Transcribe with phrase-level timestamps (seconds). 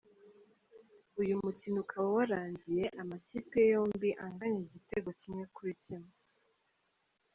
[1.21, 6.11] Uyu mukino ukaba warangiye amakipe yombi anganya igitego kimwe kuri kimwe.